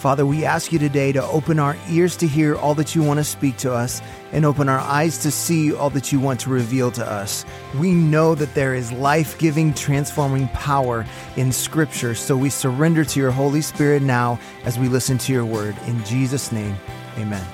Father, 0.00 0.24
we 0.24 0.46
ask 0.46 0.72
you 0.72 0.78
today 0.78 1.12
to 1.12 1.22
open 1.24 1.58
our 1.58 1.76
ears 1.90 2.16
to 2.16 2.26
hear 2.26 2.56
all 2.56 2.74
that 2.76 2.94
you 2.94 3.02
want 3.02 3.18
to 3.20 3.24
speak 3.24 3.58
to 3.58 3.70
us 3.70 4.00
and 4.32 4.46
open 4.46 4.66
our 4.66 4.78
eyes 4.78 5.18
to 5.18 5.30
see 5.30 5.74
all 5.74 5.90
that 5.90 6.10
you 6.10 6.18
want 6.18 6.40
to 6.40 6.48
reveal 6.48 6.90
to 6.92 7.06
us. 7.06 7.44
We 7.78 7.92
know 7.92 8.34
that 8.34 8.54
there 8.54 8.74
is 8.74 8.90
life 8.92 9.38
giving, 9.38 9.74
transforming 9.74 10.48
power 10.48 11.04
in 11.36 11.52
Scripture, 11.52 12.14
so 12.14 12.34
we 12.34 12.48
surrender 12.48 13.04
to 13.04 13.20
your 13.20 13.30
Holy 13.30 13.60
Spirit 13.60 14.00
now 14.00 14.40
as 14.64 14.78
we 14.78 14.88
listen 14.88 15.18
to 15.18 15.34
your 15.34 15.44
word. 15.44 15.76
In 15.86 16.02
Jesus' 16.06 16.50
name, 16.50 16.76
amen. 17.18 17.46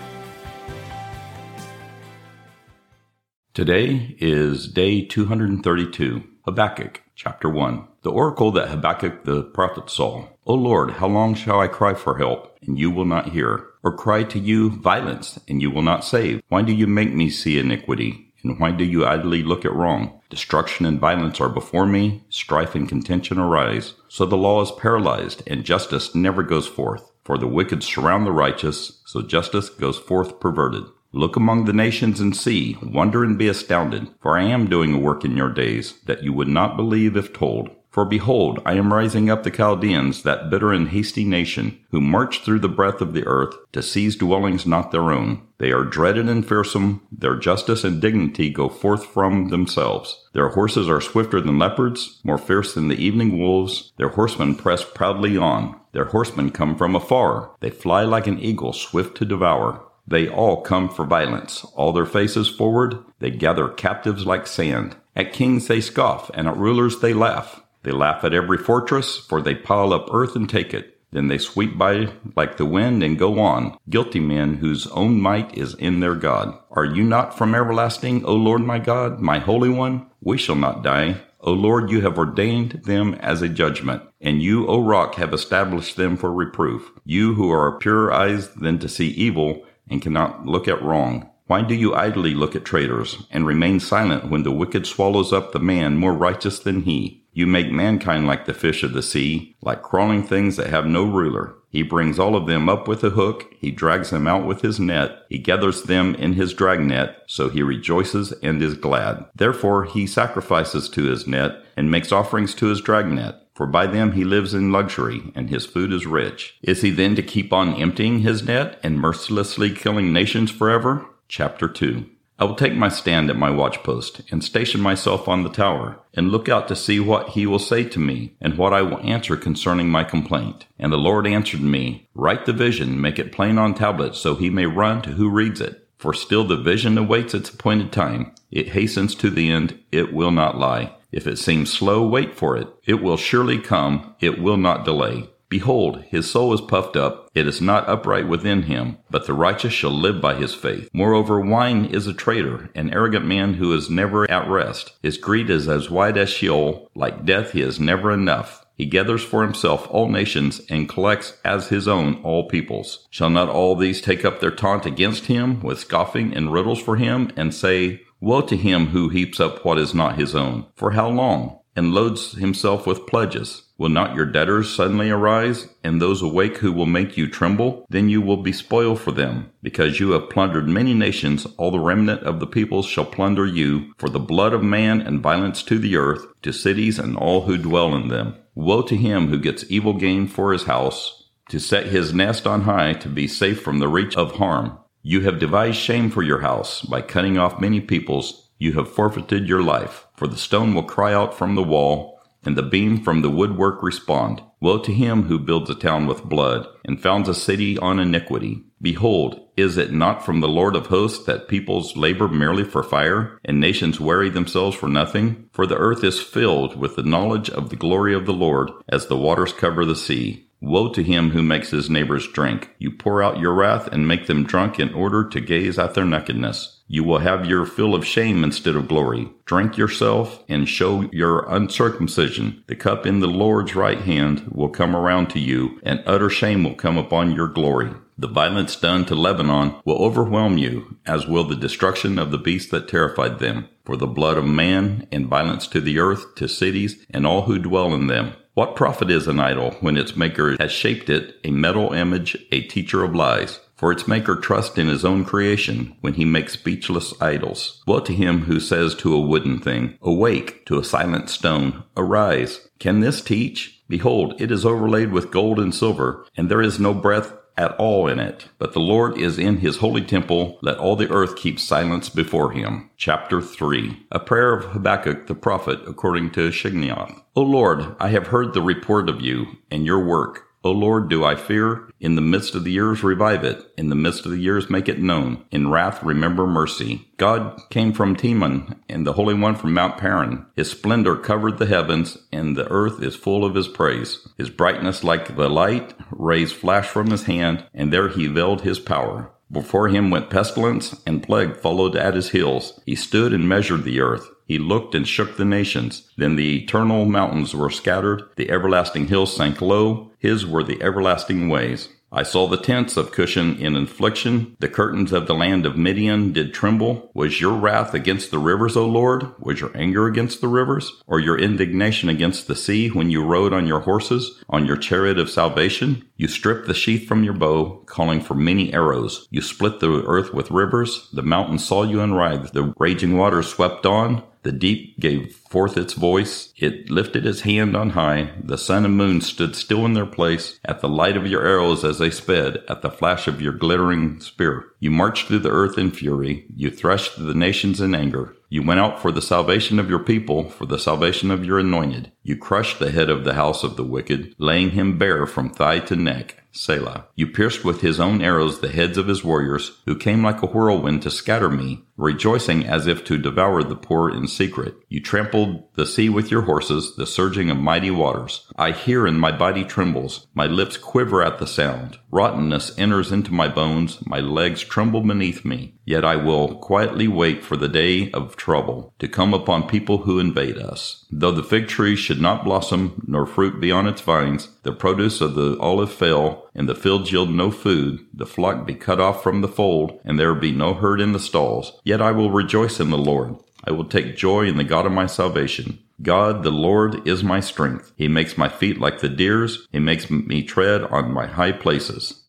Today 3.54 4.14
is 4.20 4.68
day 4.68 5.04
232, 5.04 6.22
Habakkuk, 6.44 7.02
chapter 7.16 7.50
1. 7.50 7.88
The 8.02 8.12
oracle 8.12 8.52
that 8.52 8.68
Habakkuk 8.68 9.24
the 9.24 9.42
prophet 9.42 9.90
saw. 9.90 10.28
O 10.48 10.54
Lord, 10.54 10.92
how 10.92 11.08
long 11.08 11.34
shall 11.34 11.58
I 11.58 11.66
cry 11.66 11.94
for 11.94 12.18
help, 12.18 12.56
and 12.64 12.78
you 12.78 12.88
will 12.88 13.04
not 13.04 13.30
hear? 13.30 13.66
Or 13.82 13.96
cry 13.96 14.22
to 14.22 14.38
you 14.38 14.70
violence, 14.70 15.40
and 15.48 15.60
you 15.60 15.72
will 15.72 15.82
not 15.82 16.04
save? 16.04 16.40
Why 16.46 16.62
do 16.62 16.72
you 16.72 16.86
make 16.86 17.12
me 17.12 17.30
see 17.30 17.58
iniquity? 17.58 18.32
And 18.44 18.60
why 18.60 18.70
do 18.70 18.84
you 18.84 19.04
idly 19.04 19.42
look 19.42 19.64
at 19.64 19.74
wrong? 19.74 20.20
Destruction 20.30 20.86
and 20.86 21.00
violence 21.00 21.40
are 21.40 21.48
before 21.48 21.84
me, 21.84 22.22
strife 22.28 22.76
and 22.76 22.88
contention 22.88 23.40
arise. 23.40 23.94
So 24.06 24.24
the 24.24 24.36
law 24.36 24.62
is 24.62 24.70
paralyzed, 24.70 25.42
and 25.48 25.64
justice 25.64 26.14
never 26.14 26.44
goes 26.44 26.68
forth. 26.68 27.10
For 27.24 27.38
the 27.38 27.48
wicked 27.48 27.82
surround 27.82 28.24
the 28.24 28.30
righteous, 28.30 29.02
so 29.04 29.22
justice 29.22 29.68
goes 29.68 29.98
forth 29.98 30.38
perverted. 30.38 30.84
Look 31.10 31.34
among 31.34 31.64
the 31.64 31.72
nations 31.72 32.20
and 32.20 32.36
see, 32.36 32.76
wonder 32.80 33.24
and 33.24 33.36
be 33.36 33.48
astounded, 33.48 34.10
for 34.20 34.38
I 34.38 34.44
am 34.44 34.70
doing 34.70 34.94
a 34.94 34.98
work 34.98 35.24
in 35.24 35.36
your 35.36 35.50
days 35.50 36.00
that 36.02 36.22
you 36.22 36.32
would 36.32 36.46
not 36.46 36.76
believe 36.76 37.16
if 37.16 37.32
told. 37.32 37.70
For 37.96 38.04
behold, 38.04 38.60
I 38.66 38.74
am 38.74 38.92
rising 38.92 39.30
up 39.30 39.42
the 39.42 39.50
Chaldeans, 39.50 40.22
that 40.22 40.50
bitter 40.50 40.70
and 40.70 40.90
hasty 40.90 41.24
nation, 41.24 41.78
who 41.92 42.00
march 42.02 42.44
through 42.44 42.58
the 42.58 42.68
breadth 42.68 43.00
of 43.00 43.14
the 43.14 43.26
earth 43.26 43.54
to 43.72 43.82
seize 43.82 44.16
dwellings 44.16 44.66
not 44.66 44.90
their 44.90 45.10
own. 45.10 45.40
They 45.56 45.72
are 45.72 45.82
dreaded 45.82 46.28
and 46.28 46.46
fearsome, 46.46 47.00
their 47.10 47.36
justice 47.36 47.84
and 47.84 47.98
dignity 47.98 48.50
go 48.50 48.68
forth 48.68 49.06
from 49.06 49.48
themselves. 49.48 50.28
Their 50.34 50.50
horses 50.50 50.90
are 50.90 51.00
swifter 51.00 51.40
than 51.40 51.58
leopards, 51.58 52.20
more 52.22 52.36
fierce 52.36 52.74
than 52.74 52.88
the 52.88 53.02
evening 53.02 53.38
wolves. 53.38 53.92
Their 53.96 54.10
horsemen 54.10 54.56
press 54.56 54.84
proudly 54.84 55.38
on. 55.38 55.80
Their 55.92 56.04
horsemen 56.04 56.50
come 56.50 56.76
from 56.76 56.94
afar. 56.94 57.52
They 57.60 57.70
fly 57.70 58.02
like 58.02 58.26
an 58.26 58.38
eagle, 58.38 58.74
swift 58.74 59.16
to 59.16 59.24
devour. 59.24 59.82
They 60.06 60.28
all 60.28 60.60
come 60.60 60.90
for 60.90 61.06
violence, 61.06 61.64
all 61.74 61.94
their 61.94 62.04
faces 62.04 62.46
forward. 62.46 62.98
They 63.20 63.30
gather 63.30 63.68
captives 63.68 64.26
like 64.26 64.46
sand. 64.46 64.96
At 65.16 65.32
kings 65.32 65.66
they 65.66 65.80
scoff, 65.80 66.30
and 66.34 66.46
at 66.46 66.58
rulers 66.58 67.00
they 67.00 67.14
laugh. 67.14 67.62
They 67.86 67.92
laugh 67.92 68.24
at 68.24 68.34
every 68.34 68.58
fortress, 68.58 69.16
for 69.16 69.40
they 69.40 69.54
pile 69.54 69.92
up 69.92 70.08
earth 70.12 70.34
and 70.34 70.50
take 70.50 70.74
it. 70.74 70.98
Then 71.12 71.28
they 71.28 71.38
sweep 71.38 71.78
by 71.78 72.08
like 72.34 72.56
the 72.56 72.64
wind 72.64 73.04
and 73.04 73.16
go 73.16 73.38
on, 73.38 73.78
guilty 73.88 74.18
men 74.18 74.54
whose 74.54 74.88
own 74.88 75.20
might 75.20 75.56
is 75.56 75.74
in 75.74 76.00
their 76.00 76.16
God. 76.16 76.58
Are 76.72 76.84
you 76.84 77.04
not 77.04 77.38
from 77.38 77.54
everlasting, 77.54 78.24
O 78.24 78.34
Lord 78.34 78.62
my 78.62 78.80
God, 78.80 79.20
my 79.20 79.38
Holy 79.38 79.68
One? 79.68 80.06
We 80.20 80.36
shall 80.36 80.56
not 80.56 80.82
die. 80.82 81.18
O 81.40 81.52
Lord, 81.52 81.92
you 81.92 82.00
have 82.00 82.18
ordained 82.18 82.82
them 82.86 83.14
as 83.20 83.40
a 83.40 83.48
judgment, 83.48 84.02
and 84.20 84.42
you, 84.42 84.66
O 84.66 84.82
rock, 84.82 85.14
have 85.14 85.32
established 85.32 85.96
them 85.96 86.16
for 86.16 86.32
reproof. 86.32 86.90
You 87.04 87.34
who 87.34 87.52
are 87.52 87.78
purer 87.78 88.12
eyes 88.12 88.48
than 88.48 88.80
to 88.80 88.88
see 88.88 89.10
evil 89.10 89.64
and 89.88 90.02
cannot 90.02 90.44
look 90.44 90.66
at 90.66 90.82
wrong. 90.82 91.30
Why 91.46 91.62
do 91.62 91.76
you 91.76 91.94
idly 91.94 92.34
look 92.34 92.56
at 92.56 92.64
traitors 92.64 93.24
and 93.30 93.46
remain 93.46 93.78
silent 93.78 94.28
when 94.28 94.42
the 94.42 94.50
wicked 94.50 94.88
swallows 94.88 95.32
up 95.32 95.52
the 95.52 95.60
man 95.60 95.96
more 95.96 96.14
righteous 96.14 96.58
than 96.58 96.82
he? 96.82 97.22
You 97.36 97.46
make 97.46 97.70
mankind 97.70 98.26
like 98.26 98.46
the 98.46 98.54
fish 98.54 98.82
of 98.82 98.94
the 98.94 99.02
sea, 99.02 99.56
like 99.60 99.82
crawling 99.82 100.22
things 100.22 100.56
that 100.56 100.70
have 100.70 100.86
no 100.86 101.04
ruler. 101.04 101.54
He 101.68 101.82
brings 101.82 102.18
all 102.18 102.34
of 102.34 102.46
them 102.46 102.66
up 102.66 102.88
with 102.88 103.04
a 103.04 103.10
hook. 103.10 103.52
He 103.58 103.70
drags 103.70 104.08
them 104.08 104.26
out 104.26 104.46
with 104.46 104.62
his 104.62 104.80
net. 104.80 105.18
He 105.28 105.36
gathers 105.36 105.82
them 105.82 106.14
in 106.14 106.32
his 106.32 106.54
dragnet. 106.54 107.14
So 107.26 107.50
he 107.50 107.62
rejoices 107.62 108.32
and 108.42 108.62
is 108.62 108.72
glad. 108.72 109.26
Therefore 109.34 109.84
he 109.84 110.06
sacrifices 110.06 110.88
to 110.88 111.02
his 111.02 111.26
net 111.26 111.62
and 111.76 111.90
makes 111.90 112.10
offerings 112.10 112.54
to 112.54 112.68
his 112.68 112.80
dragnet. 112.80 113.34
For 113.52 113.66
by 113.66 113.86
them 113.86 114.12
he 114.12 114.24
lives 114.24 114.54
in 114.54 114.72
luxury, 114.72 115.30
and 115.34 115.50
his 115.50 115.66
food 115.66 115.92
is 115.92 116.06
rich. 116.06 116.56
Is 116.62 116.80
he 116.80 116.88
then 116.88 117.14
to 117.16 117.22
keep 117.22 117.52
on 117.52 117.74
emptying 117.74 118.20
his 118.20 118.44
net 118.44 118.80
and 118.82 118.98
mercilessly 118.98 119.74
killing 119.74 120.10
nations 120.10 120.50
forever? 120.50 121.04
Chapter 121.28 121.68
2 121.68 122.06
I 122.38 122.44
will 122.44 122.54
take 122.54 122.74
my 122.74 122.88
stand 122.88 123.30
at 123.30 123.36
my 123.36 123.50
watchpost, 123.50 124.30
and 124.30 124.44
station 124.44 124.80
myself 124.80 125.26
on 125.26 125.42
the 125.42 125.48
tower, 125.48 125.98
and 126.12 126.30
look 126.30 126.48
out 126.48 126.68
to 126.68 126.76
see 126.76 127.00
what 127.00 127.30
he 127.30 127.46
will 127.46 127.58
say 127.58 127.84
to 127.84 127.98
me, 127.98 128.36
and 128.40 128.58
what 128.58 128.74
I 128.74 128.82
will 128.82 128.98
answer 128.98 129.36
concerning 129.36 129.88
my 129.88 130.04
complaint. 130.04 130.66
And 130.78 130.92
the 130.92 130.98
Lord 130.98 131.26
answered 131.26 131.62
me, 131.62 132.08
Write 132.14 132.44
the 132.44 132.52
vision, 132.52 133.00
make 133.00 133.18
it 133.18 133.32
plain 133.32 133.56
on 133.56 133.74
tablets, 133.74 134.18
so 134.18 134.34
he 134.34 134.50
may 134.50 134.66
run 134.66 135.00
to 135.02 135.10
who 135.12 135.30
reads 135.30 135.60
it. 135.62 135.88
For 135.96 136.12
still 136.12 136.44
the 136.44 136.56
vision 136.56 136.98
awaits 136.98 137.32
its 137.32 137.48
appointed 137.48 137.90
time. 137.90 138.34
It 138.50 138.68
hastens 138.68 139.14
to 139.16 139.30
the 139.30 139.50
end, 139.50 139.78
it 139.90 140.12
will 140.12 140.30
not 140.30 140.58
lie. 140.58 140.94
If 141.10 141.26
it 141.26 141.38
seems 141.38 141.72
slow, 141.72 142.06
wait 142.06 142.34
for 142.34 142.58
it. 142.58 142.68
It 142.84 143.02
will 143.02 143.16
surely 143.16 143.58
come, 143.58 144.14
it 144.20 144.38
will 144.38 144.58
not 144.58 144.84
delay. 144.84 145.30
Behold, 145.48 146.02
his 146.08 146.28
soul 146.28 146.52
is 146.52 146.60
puffed 146.60 146.96
up, 146.96 147.30
it 147.34 147.46
is 147.46 147.60
not 147.60 147.88
upright 147.88 148.26
within 148.26 148.62
him, 148.62 148.98
but 149.10 149.26
the 149.26 149.32
righteous 149.32 149.72
shall 149.72 149.92
live 149.92 150.20
by 150.20 150.34
his 150.34 150.54
faith. 150.54 150.88
Moreover, 150.92 151.40
wine 151.40 151.84
is 151.84 152.06
a 152.06 152.12
traitor, 152.12 152.70
an 152.74 152.92
arrogant 152.92 153.24
man 153.24 153.54
who 153.54 153.72
is 153.72 153.88
never 153.88 154.28
at 154.30 154.48
rest. 154.48 154.92
His 155.02 155.18
greed 155.18 155.48
is 155.48 155.68
as 155.68 155.88
wide 155.88 156.18
as 156.18 156.30
Sheol, 156.30 156.90
like 156.96 157.24
death 157.24 157.52
he 157.52 157.62
is 157.62 157.78
never 157.78 158.10
enough. 158.10 158.66
He 158.76 158.84
gathers 158.86 159.22
for 159.22 159.42
himself 159.42 159.86
all 159.90 160.08
nations 160.08 160.60
and 160.68 160.88
collects 160.88 161.38
as 161.44 161.68
his 161.68 161.88
own 161.88 162.20
all 162.22 162.48
peoples. 162.48 163.06
Shall 163.10 163.30
not 163.30 163.48
all 163.48 163.74
these 163.74 164.02
take 164.02 164.24
up 164.24 164.40
their 164.40 164.50
taunt 164.50 164.84
against 164.84 165.26
him 165.26 165.62
with 165.62 165.78
scoffing 165.78 166.34
and 166.34 166.52
riddles 166.52 166.82
for 166.82 166.96
him 166.96 167.30
and 167.36 167.54
say, 167.54 168.02
Woe 168.20 168.42
to 168.42 168.56
him 168.56 168.88
who 168.88 169.08
heaps 169.08 169.40
up 169.40 169.64
what 169.64 169.78
is 169.78 169.94
not 169.94 170.18
his 170.18 170.34
own. 170.34 170.66
For 170.74 170.90
how 170.90 171.08
long? 171.08 171.60
And 171.76 171.92
loads 171.92 172.32
himself 172.32 172.86
with 172.86 173.06
pledges. 173.06 173.64
Will 173.78 173.90
not 173.90 174.14
your 174.16 174.24
debtors 174.24 174.74
suddenly 174.74 175.10
arise, 175.10 175.68
and 175.84 176.00
those 176.00 176.22
awake 176.22 176.56
who 176.56 176.72
will 176.72 176.86
make 176.86 177.18
you 177.18 177.28
tremble? 177.28 177.84
Then 177.90 178.08
you 178.08 178.22
will 178.22 178.38
be 178.38 178.52
spoil 178.52 178.96
for 178.96 179.12
them, 179.12 179.50
because 179.62 180.00
you 180.00 180.12
have 180.12 180.30
plundered 180.30 180.66
many 180.66 180.94
nations. 180.94 181.46
All 181.58 181.70
the 181.70 181.78
remnant 181.78 182.22
of 182.22 182.40
the 182.40 182.46
peoples 182.46 182.86
shall 182.86 183.04
plunder 183.04 183.44
you, 183.44 183.92
for 183.98 184.08
the 184.08 184.18
blood 184.18 184.54
of 184.54 184.62
man 184.62 185.02
and 185.02 185.20
violence 185.20 185.62
to 185.64 185.78
the 185.78 185.96
earth, 185.96 186.24
to 186.40 186.52
cities 186.52 186.98
and 186.98 187.18
all 187.18 187.42
who 187.42 187.58
dwell 187.58 187.94
in 187.94 188.08
them. 188.08 188.36
Woe 188.54 188.80
to 188.80 188.96
him 188.96 189.28
who 189.28 189.38
gets 189.38 189.66
evil 189.68 189.92
gain 189.92 190.26
for 190.26 190.54
his 190.54 190.62
house, 190.62 191.28
to 191.50 191.58
set 191.58 191.88
his 191.88 192.14
nest 192.14 192.46
on 192.46 192.62
high, 192.62 192.94
to 192.94 193.08
be 193.10 193.28
safe 193.28 193.60
from 193.60 193.80
the 193.80 193.88
reach 193.88 194.16
of 194.16 194.36
harm. 194.36 194.78
You 195.02 195.20
have 195.20 195.38
devised 195.38 195.76
shame 195.76 196.10
for 196.10 196.22
your 196.22 196.40
house 196.40 196.80
by 196.80 197.02
cutting 197.02 197.36
off 197.36 197.60
many 197.60 197.82
peoples. 197.82 198.48
You 198.58 198.72
have 198.72 198.90
forfeited 198.90 199.46
your 199.46 199.62
life, 199.62 200.05
for 200.16 200.26
the 200.26 200.36
stone 200.36 200.74
will 200.74 200.82
cry 200.82 201.12
out 201.12 201.34
from 201.34 201.54
the 201.54 201.62
wall 201.62 202.16
and 202.46 202.56
the 202.56 202.62
beam 202.62 203.02
from 203.02 203.22
the 203.22 203.30
woodwork 203.30 203.82
respond. 203.82 204.40
Woe 204.60 204.78
to 204.78 204.92
him 204.92 205.24
who 205.24 205.38
builds 205.38 205.68
a 205.68 205.74
town 205.74 206.06
with 206.06 206.24
blood, 206.24 206.66
and 206.84 207.02
founds 207.02 207.28
a 207.28 207.34
city 207.34 207.76
on 207.78 207.98
iniquity. 207.98 208.62
Behold, 208.80 209.40
is 209.56 209.76
it 209.76 209.92
not 209.92 210.24
from 210.24 210.40
the 210.40 210.48
Lord 210.48 210.76
of 210.76 210.86
hosts 210.86 211.24
that 211.26 211.48
peoples 211.48 211.96
labor 211.96 212.28
merely 212.28 212.62
for 212.62 212.82
fire, 212.82 213.38
and 213.44 213.58
nations 213.58 214.00
weary 214.00 214.30
themselves 214.30 214.76
for 214.76 214.88
nothing? 214.88 215.48
For 215.52 215.66
the 215.66 215.76
earth 215.76 216.04
is 216.04 216.22
filled 216.22 216.76
with 216.76 216.94
the 216.94 217.02
knowledge 217.02 217.50
of 217.50 217.70
the 217.70 217.76
glory 217.76 218.14
of 218.14 218.26
the 218.26 218.32
Lord, 218.32 218.70
as 218.88 219.08
the 219.08 219.16
waters 219.16 219.52
cover 219.52 219.84
the 219.84 219.96
sea. 219.96 220.48
Woe 220.60 220.90
to 220.92 221.02
him 221.02 221.30
who 221.30 221.42
makes 221.42 221.70
his 221.70 221.90
neighbors 221.90 222.28
drink. 222.28 222.70
You 222.78 222.92
pour 222.92 223.22
out 223.22 223.38
your 223.38 223.54
wrath 223.54 223.88
and 223.88 224.08
make 224.08 224.26
them 224.26 224.44
drunk 224.44 224.78
in 224.78 224.94
order 224.94 225.28
to 225.28 225.40
gaze 225.40 225.78
at 225.78 225.94
their 225.94 226.06
nakedness. 226.06 226.75
You 226.88 227.02
will 227.02 227.18
have 227.18 227.46
your 227.46 227.66
fill 227.66 227.94
of 227.94 228.06
shame 228.06 228.44
instead 228.44 228.76
of 228.76 228.86
glory. 228.86 229.28
Drink 229.44 229.76
yourself 229.76 230.44
and 230.48 230.68
show 230.68 231.02
your 231.12 231.44
uncircumcision. 231.52 232.62
The 232.68 232.76
cup 232.76 233.06
in 233.06 233.18
the 233.18 233.26
Lord's 233.26 233.74
right 233.74 234.00
hand 234.00 234.48
will 234.52 234.68
come 234.68 234.94
around 234.94 235.28
to 235.30 235.40
you, 235.40 235.80
and 235.82 236.02
utter 236.06 236.30
shame 236.30 236.62
will 236.62 236.76
come 236.76 236.96
upon 236.96 237.32
your 237.32 237.48
glory. 237.48 237.90
The 238.16 238.28
violence 238.28 238.76
done 238.76 239.04
to 239.06 239.14
Lebanon 239.14 239.74
will 239.84 239.98
overwhelm 239.98 240.58
you, 240.58 240.96
as 241.04 241.26
will 241.26 241.44
the 241.44 241.56
destruction 241.56 242.18
of 242.18 242.30
the 242.30 242.38
beast 242.38 242.70
that 242.70 242.88
terrified 242.88 243.40
them. 243.40 243.68
For 243.84 243.96
the 243.96 244.06
blood 244.06 244.38
of 244.38 244.46
man 244.46 245.06
and 245.10 245.26
violence 245.26 245.66
to 245.68 245.80
the 245.80 245.98
earth, 245.98 246.36
to 246.36 246.48
cities, 246.48 247.04
and 247.10 247.26
all 247.26 247.42
who 247.42 247.58
dwell 247.58 247.92
in 247.94 248.06
them. 248.06 248.32
What 248.54 248.74
profit 248.74 249.10
is 249.10 249.28
an 249.28 249.38
idol 249.38 249.72
when 249.80 249.98
its 249.98 250.16
maker 250.16 250.56
has 250.58 250.72
shaped 250.72 251.10
it 251.10 251.36
a 251.44 251.50
metal 251.50 251.92
image, 251.92 252.38
a 252.50 252.62
teacher 252.62 253.04
of 253.04 253.14
lies? 253.14 253.60
For 253.76 253.92
its 253.92 254.08
maker 254.08 254.36
trusts 254.36 254.78
in 254.78 254.88
his 254.88 255.04
own 255.04 255.24
creation 255.24 255.96
when 256.00 256.14
he 256.14 256.24
makes 256.24 256.54
speechless 256.54 257.12
idols. 257.20 257.82
Woe 257.86 258.00
to 258.00 258.12
him 258.12 258.42
who 258.42 258.58
says 258.58 258.94
to 258.96 259.14
a 259.14 259.20
wooden 259.20 259.58
thing, 259.58 259.98
Awake, 260.00 260.64
to 260.66 260.78
a 260.78 260.84
silent 260.84 261.28
stone, 261.28 261.84
Arise. 261.96 262.68
Can 262.78 263.00
this 263.00 263.20
teach? 263.20 263.82
Behold, 263.88 264.40
it 264.40 264.50
is 264.50 264.64
overlaid 264.64 265.12
with 265.12 265.30
gold 265.30 265.60
and 265.60 265.74
silver, 265.74 266.24
and 266.36 266.48
there 266.48 266.62
is 266.62 266.80
no 266.80 266.94
breath 266.94 267.34
at 267.56 267.72
all 267.76 268.06
in 268.06 268.18
it. 268.18 268.48
But 268.58 268.72
the 268.72 268.80
Lord 268.80 269.18
is 269.18 269.38
in 269.38 269.58
his 269.58 269.78
holy 269.78 270.02
temple. 270.02 270.58
Let 270.62 270.78
all 270.78 270.96
the 270.96 271.10
earth 271.10 271.36
keep 271.36 271.58
silence 271.58 272.08
before 272.08 272.52
him. 272.52 272.90
Chapter 272.96 273.40
3 273.40 274.06
A 274.10 274.18
prayer 274.18 274.54
of 274.54 274.66
Habakkuk 274.72 275.26
the 275.26 275.34
prophet 275.34 275.80
according 275.86 276.30
to 276.32 276.50
Shigionoth. 276.50 277.22
O 277.34 277.42
Lord, 277.42 277.96
I 277.98 278.08
have 278.08 278.28
heard 278.28 278.52
the 278.52 278.62
report 278.62 279.08
of 279.08 279.20
you 279.20 279.46
and 279.70 279.86
your 279.86 280.04
work. 280.04 280.45
O 280.64 280.72
Lord, 280.72 281.08
do 281.08 281.24
I 281.24 281.36
fear? 281.36 281.88
In 282.00 282.16
the 282.16 282.20
midst 282.20 282.54
of 282.54 282.64
the 282.64 282.72
years, 282.72 283.04
revive 283.04 283.44
it. 283.44 283.64
In 283.76 283.88
the 283.88 283.94
midst 283.94 284.24
of 284.26 284.32
the 284.32 284.40
years, 284.40 284.68
make 284.68 284.88
it 284.88 285.00
known. 285.00 285.44
In 285.50 285.70
wrath, 285.70 286.02
remember 286.02 286.46
mercy. 286.46 287.08
God 287.18 287.60
came 287.70 287.92
from 287.92 288.16
Teman, 288.16 288.76
and 288.88 289.06
the 289.06 289.12
Holy 289.12 289.34
One 289.34 289.54
from 289.54 289.74
Mount 289.74 289.96
Paran. 289.96 290.46
His 290.56 290.70
splendor 290.70 291.16
covered 291.16 291.58
the 291.58 291.66
heavens, 291.66 292.18
and 292.32 292.56
the 292.56 292.68
earth 292.68 293.02
is 293.02 293.14
full 293.14 293.44
of 293.44 293.54
his 293.54 293.68
praise. 293.68 294.26
His 294.36 294.50
brightness 294.50 295.04
like 295.04 295.36
the 295.36 295.48
light, 295.48 295.94
rays 296.10 296.52
flash 296.52 296.88
from 296.88 297.10
his 297.10 297.24
hand, 297.24 297.64
and 297.72 297.92
there 297.92 298.08
he 298.08 298.26
veiled 298.26 298.62
his 298.62 298.80
power. 298.80 299.30
Before 299.50 299.86
him 299.88 300.10
went 300.10 300.30
pestilence, 300.30 301.00
and 301.06 301.22
plague 301.22 301.56
followed 301.56 301.94
at 301.94 302.14
his 302.14 302.30
heels. 302.30 302.80
He 302.84 302.96
stood 302.96 303.32
and 303.32 303.48
measured 303.48 303.84
the 303.84 304.00
earth. 304.00 304.28
He 304.46 304.58
looked 304.58 304.94
and 304.94 305.06
shook 305.06 305.36
the 305.36 305.44
nations. 305.44 306.10
Then 306.16 306.36
the 306.36 306.62
eternal 306.62 307.04
mountains 307.04 307.54
were 307.54 307.70
scattered, 307.70 308.22
the 308.36 308.50
everlasting 308.50 309.08
hills 309.08 309.36
sank 309.36 309.60
low. 309.60 310.12
His 310.18 310.46
were 310.46 310.62
the 310.62 310.82
everlasting 310.82 311.48
ways. 311.48 311.88
I 312.12 312.22
saw 312.22 312.46
the 312.46 312.56
tents 312.56 312.96
of 312.96 313.10
Cushan 313.10 313.58
in 313.58 313.76
affliction. 313.76 314.56
The 314.60 314.68
curtains 314.68 315.12
of 315.12 315.26
the 315.26 315.34
land 315.34 315.66
of 315.66 315.76
Midian 315.76 316.32
did 316.32 316.54
tremble. 316.54 317.10
Was 317.14 317.40
your 317.40 317.54
wrath 317.54 317.94
against 317.94 318.30
the 318.30 318.38
rivers, 318.38 318.76
O 318.76 318.86
Lord? 318.86 319.34
Was 319.40 319.60
your 319.60 319.76
anger 319.76 320.06
against 320.06 320.40
the 320.40 320.48
rivers? 320.48 321.02
Or 321.08 321.18
your 321.18 321.36
indignation 321.36 322.08
against 322.08 322.46
the 322.46 322.54
sea 322.54 322.88
when 322.88 323.10
you 323.10 323.24
rode 323.24 323.52
on 323.52 323.66
your 323.66 323.80
horses, 323.80 324.40
on 324.48 324.66
your 324.66 324.76
chariot 324.76 325.18
of 325.18 325.28
salvation? 325.28 326.08
You 326.16 326.28
stripped 326.28 326.68
the 326.68 326.74
sheath 326.74 327.08
from 327.08 327.24
your 327.24 327.34
bow, 327.34 327.82
calling 327.86 328.20
for 328.20 328.34
many 328.34 328.72
arrows. 328.72 329.26
You 329.30 329.42
split 329.42 329.80
the 329.80 330.04
earth 330.06 330.32
with 330.32 330.52
rivers. 330.52 331.08
The 331.12 331.22
mountains 331.22 331.66
saw 331.66 331.82
you 331.82 332.00
in 332.00 332.14
rags. 332.14 332.52
The 332.52 332.72
raging 332.78 333.18
waters 333.18 333.48
swept 333.48 333.84
on. 333.84 334.22
The 334.46 334.52
deep 334.52 335.00
gave 335.00 335.34
forth 335.34 335.76
its 335.76 335.94
voice. 335.94 336.52
It 336.56 336.88
lifted 336.88 337.26
its 337.26 337.40
hand 337.40 337.76
on 337.76 337.90
high. 337.90 338.30
The 338.40 338.56
sun 338.56 338.84
and 338.84 338.96
moon 338.96 339.20
stood 339.20 339.56
still 339.56 339.84
in 339.84 339.94
their 339.94 340.06
place 340.06 340.60
at 340.64 340.80
the 340.80 340.88
light 340.88 341.16
of 341.16 341.26
your 341.26 341.44
arrows 341.44 341.84
as 341.84 341.98
they 341.98 342.10
sped, 342.10 342.62
at 342.68 342.80
the 342.80 342.88
flash 342.88 343.26
of 343.26 343.42
your 343.42 343.54
glittering 343.54 344.20
spear. 344.20 344.66
You 344.78 344.92
marched 344.92 345.26
through 345.26 345.40
the 345.40 345.50
earth 345.50 345.76
in 345.76 345.90
fury. 345.90 346.46
You 346.54 346.70
threshed 346.70 347.18
the 347.18 347.34
nations 347.34 347.80
in 347.80 347.92
anger. 347.92 348.36
You 348.48 348.62
went 348.62 348.78
out 348.78 349.02
for 349.02 349.10
the 349.10 349.20
salvation 349.20 349.80
of 349.80 349.90
your 349.90 349.98
people, 349.98 350.48
for 350.48 350.64
the 350.64 350.78
salvation 350.78 351.32
of 351.32 351.44
your 351.44 351.58
anointed. 351.58 352.12
You 352.22 352.36
crushed 352.36 352.78
the 352.78 352.92
head 352.92 353.10
of 353.10 353.24
the 353.24 353.34
house 353.34 353.64
of 353.64 353.74
the 353.74 353.82
wicked, 353.82 354.36
laying 354.38 354.70
him 354.70 354.96
bare 354.96 355.26
from 355.26 355.50
thigh 355.50 355.80
to 355.80 355.96
neck. 355.96 356.45
Selah. 356.56 357.06
You 357.14 357.26
pierced 357.26 357.64
with 357.64 357.80
his 357.80 358.00
own 358.00 358.22
arrows 358.22 358.60
the 358.60 358.68
heads 358.68 358.98
of 358.98 359.08
his 359.08 359.22
warriors, 359.22 359.78
who 359.86 359.96
came 359.96 360.22
like 360.22 360.42
a 360.42 360.46
whirlwind 360.46 361.02
to 361.02 361.10
scatter 361.10 361.50
me, 361.50 361.82
rejoicing 361.96 362.66
as 362.66 362.86
if 362.86 363.04
to 363.04 363.18
devour 363.18 363.62
the 363.62 363.76
poor 363.76 364.10
in 364.10 364.26
secret. 364.28 364.74
You 364.88 365.00
trampled 365.00 365.64
the 365.74 365.86
sea 365.86 366.08
with 366.08 366.30
your 366.30 366.42
horses, 366.42 366.94
the 366.96 367.06
surging 367.06 367.50
of 367.50 367.56
mighty 367.56 367.90
waters. 367.90 368.46
I 368.56 368.72
hear 368.72 369.06
and 369.06 369.20
my 369.20 369.32
body 369.32 369.64
trembles. 369.64 370.26
My 370.34 370.46
lips 370.46 370.76
quiver 370.76 371.22
at 371.22 371.38
the 371.38 371.46
sound. 371.46 371.98
Rottenness 372.10 372.78
enters 372.78 373.12
into 373.12 373.32
my 373.32 373.48
bones. 373.48 373.98
My 374.06 374.20
legs 374.20 374.62
tremble 374.62 375.02
beneath 375.02 375.44
me. 375.44 375.74
Yet 375.84 376.04
I 376.04 376.16
will 376.16 376.56
quietly 376.56 377.06
wait 377.06 377.44
for 377.44 377.56
the 377.56 377.68
day 377.68 378.10
of 378.10 378.36
trouble 378.36 378.94
to 378.98 379.06
come 379.06 379.32
upon 379.32 379.68
people 379.68 379.98
who 379.98 380.18
invade 380.18 380.58
us. 380.58 381.06
Though 381.10 381.30
the 381.30 381.44
fig 381.44 381.68
tree 381.68 381.94
should 381.94 382.20
not 382.20 382.44
blossom, 382.44 383.04
nor 383.06 383.24
fruit 383.24 383.60
be 383.60 383.70
on 383.70 383.86
its 383.86 384.00
vines, 384.00 384.48
the 384.66 384.72
produce 384.72 385.20
of 385.22 385.34
the 385.34 385.56
olive 385.60 385.92
fail, 385.92 386.46
and 386.54 386.68
the 386.68 386.74
fields 386.74 387.10
yield 387.10 387.30
no 387.30 387.50
food, 387.50 388.00
the 388.12 388.26
flock 388.26 388.66
be 388.66 388.74
cut 388.74 389.00
off 389.00 389.22
from 389.22 389.40
the 389.40 389.48
fold, 389.48 389.98
and 390.04 390.18
there 390.18 390.34
be 390.34 390.52
no 390.52 390.74
herd 390.74 391.00
in 391.00 391.12
the 391.12 391.18
stalls, 391.18 391.80
yet 391.84 392.02
I 392.02 392.10
will 392.10 392.30
rejoice 392.30 392.80
in 392.80 392.90
the 392.90 392.98
Lord. 392.98 393.36
I 393.64 393.70
will 393.70 393.84
take 393.84 394.16
joy 394.16 394.46
in 394.46 394.58
the 394.58 394.64
God 394.64 394.84
of 394.84 394.92
my 394.92 395.06
salvation. 395.06 395.78
God, 396.02 396.42
the 396.42 396.50
Lord, 396.50 397.06
is 397.08 397.24
my 397.24 397.40
strength. 397.40 397.92
He 397.96 398.06
makes 398.08 398.36
my 398.36 398.48
feet 398.48 398.78
like 398.78 399.00
the 399.00 399.08
deer's. 399.08 399.66
He 399.70 399.78
makes 399.78 400.10
me 400.10 400.42
tread 400.42 400.82
on 400.82 401.10
my 401.10 401.26
high 401.26 401.52
places. 401.52 402.24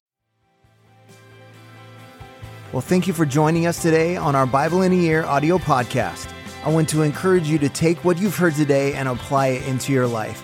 Well, 2.72 2.82
thank 2.82 3.08
you 3.08 3.14
for 3.14 3.26
joining 3.26 3.66
us 3.66 3.82
today 3.82 4.16
on 4.16 4.36
our 4.36 4.46
Bible 4.46 4.84
in 4.84 4.94
a 4.94 4.96
Year 4.96 5.26
audio 5.26 5.58
podcast. 5.58 6.32
I 6.64 6.70
want 6.70 6.90
to 6.90 7.02
encourage 7.02 7.48
you 7.48 7.58
to 7.60 7.70
take 7.70 8.04
what 8.04 8.18
you've 8.20 8.36
heard 8.36 8.56
today 8.56 8.94
and 8.94 9.08
apply 9.08 9.48
it 9.48 9.68
into 9.68 9.94
your 9.94 10.08
life, 10.08 10.44